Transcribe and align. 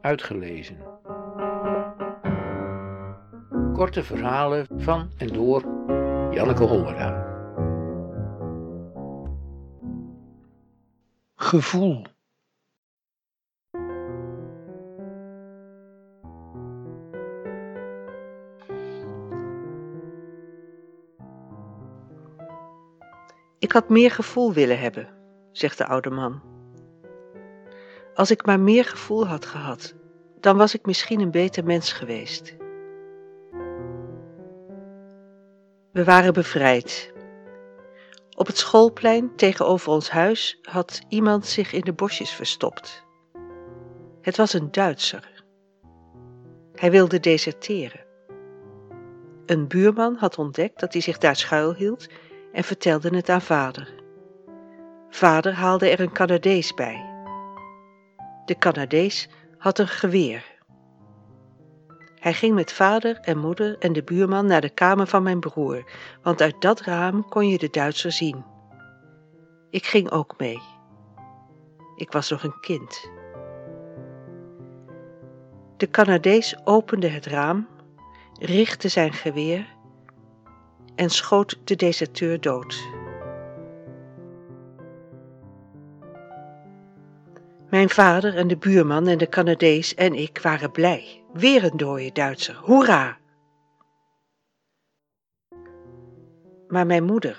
uitgelezen. 0.00 0.76
Korte 3.72 4.02
verhalen 4.02 4.66
van 4.76 5.10
en 5.16 5.26
door 5.26 5.62
Janneke 6.30 6.64
Hollera. 6.64 7.28
Gevoel. 11.34 12.06
Ik 23.58 23.72
had 23.72 23.88
meer 23.88 24.10
gevoel 24.10 24.52
willen 24.52 24.78
hebben, 24.78 25.08
zegt 25.52 25.78
de 25.78 25.86
oude 25.86 26.10
man. 26.10 26.42
Als 28.14 28.30
ik 28.30 28.46
maar 28.46 28.60
meer 28.60 28.84
gevoel 28.84 29.26
had 29.26 29.46
gehad, 29.46 29.94
dan 30.40 30.56
was 30.56 30.74
ik 30.74 30.86
misschien 30.86 31.20
een 31.20 31.30
beter 31.30 31.64
mens 31.64 31.92
geweest. 31.92 32.56
We 35.92 36.04
waren 36.04 36.32
bevrijd. 36.32 37.12
Op 38.36 38.46
het 38.46 38.58
schoolplein 38.58 39.36
tegenover 39.36 39.92
ons 39.92 40.10
huis 40.10 40.58
had 40.62 41.00
iemand 41.08 41.46
zich 41.46 41.72
in 41.72 41.80
de 41.80 41.92
bosjes 41.92 42.30
verstopt. 42.30 43.04
Het 44.20 44.36
was 44.36 44.52
een 44.52 44.70
Duitser. 44.70 45.44
Hij 46.74 46.90
wilde 46.90 47.20
deserteren. 47.20 48.04
Een 49.46 49.68
buurman 49.68 50.16
had 50.16 50.38
ontdekt 50.38 50.80
dat 50.80 50.92
hij 50.92 51.02
zich 51.02 51.18
daar 51.18 51.36
schuilhield 51.36 52.08
en 52.52 52.64
vertelde 52.64 53.16
het 53.16 53.28
aan 53.28 53.42
vader. 53.42 53.94
Vader 55.08 55.52
haalde 55.52 55.88
er 55.88 56.00
een 56.00 56.12
Canadees 56.12 56.74
bij. 56.74 57.09
De 58.50 58.58
Canadees 58.58 59.28
had 59.58 59.78
een 59.78 59.88
geweer. 59.88 60.44
Hij 62.14 62.34
ging 62.34 62.54
met 62.54 62.72
vader 62.72 63.16
en 63.20 63.38
moeder 63.38 63.78
en 63.78 63.92
de 63.92 64.02
buurman 64.02 64.46
naar 64.46 64.60
de 64.60 64.70
kamer 64.70 65.06
van 65.06 65.22
mijn 65.22 65.40
broer, 65.40 65.90
want 66.22 66.40
uit 66.40 66.60
dat 66.60 66.80
raam 66.80 67.28
kon 67.28 67.48
je 67.48 67.58
de 67.58 67.70
Duitser 67.70 68.12
zien. 68.12 68.44
Ik 69.70 69.86
ging 69.86 70.10
ook 70.10 70.34
mee. 70.38 70.58
Ik 71.96 72.12
was 72.12 72.30
nog 72.30 72.42
een 72.42 72.60
kind. 72.60 73.10
De 75.76 75.90
Canadees 75.90 76.56
opende 76.64 77.08
het 77.08 77.26
raam, 77.26 77.68
richtte 78.40 78.88
zijn 78.88 79.12
geweer 79.12 79.66
en 80.94 81.10
schoot 81.10 81.58
de 81.64 81.76
deserteur 81.76 82.40
dood. 82.40 82.99
Mijn 87.70 87.88
vader 87.88 88.36
en 88.36 88.48
de 88.48 88.56
buurman 88.56 89.06
en 89.06 89.18
de 89.18 89.28
Canadees 89.28 89.94
en 89.94 90.14
ik 90.14 90.38
waren 90.38 90.70
blij. 90.70 91.24
Weer 91.32 91.64
een 91.64 91.76
dode 91.76 92.12
Duitser, 92.12 92.54
hoera! 92.54 93.18
Maar 96.68 96.86
mijn 96.86 97.04
moeder, 97.04 97.38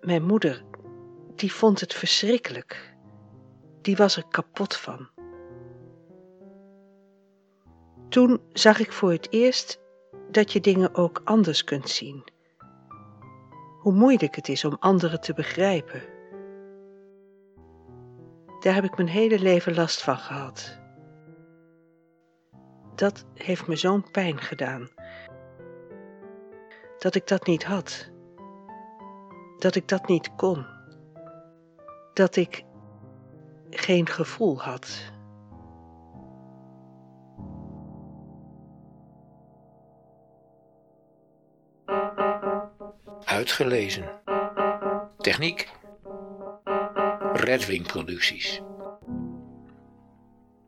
mijn 0.00 0.22
moeder, 0.22 0.64
die 1.34 1.52
vond 1.52 1.80
het 1.80 1.94
verschrikkelijk. 1.94 2.96
Die 3.82 3.96
was 3.96 4.16
er 4.16 4.26
kapot 4.30 4.76
van. 4.76 5.08
Toen 8.08 8.40
zag 8.52 8.78
ik 8.78 8.92
voor 8.92 9.10
het 9.10 9.32
eerst 9.32 9.80
dat 10.30 10.52
je 10.52 10.60
dingen 10.60 10.94
ook 10.94 11.20
anders 11.24 11.64
kunt 11.64 11.88
zien. 11.88 12.24
Hoe 13.80 13.92
moeilijk 13.92 14.36
het 14.36 14.48
is 14.48 14.64
om 14.64 14.76
anderen 14.78 15.20
te 15.20 15.34
begrijpen. 15.34 16.15
Daar 18.66 18.74
heb 18.74 18.84
ik 18.84 18.96
mijn 18.96 19.08
hele 19.08 19.38
leven 19.38 19.74
last 19.74 20.02
van 20.02 20.16
gehad. 20.16 20.78
Dat 22.94 23.24
heeft 23.34 23.66
me 23.66 23.76
zo'n 23.76 24.10
pijn 24.10 24.38
gedaan. 24.38 24.88
Dat 26.98 27.14
ik 27.14 27.26
dat 27.26 27.46
niet 27.46 27.64
had. 27.64 28.10
Dat 29.58 29.74
ik 29.74 29.88
dat 29.88 30.08
niet 30.08 30.34
kon. 30.34 30.66
Dat 32.12 32.36
ik 32.36 32.64
geen 33.70 34.08
gevoel 34.08 34.60
had. 34.62 35.12
Uitgelezen. 43.24 44.20
Techniek. 45.18 45.74
Redwing 47.46 47.84
Producties. 47.84 48.65